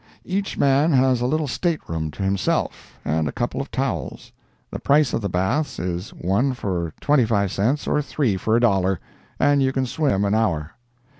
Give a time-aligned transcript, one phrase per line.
[0.25, 4.31] Each man has a little stateroom to himself and a couple of towels.
[4.71, 8.99] The price of the baths is one for 25 cents or 3 for a dollar,
[9.39, 10.71] and you can swim an hour.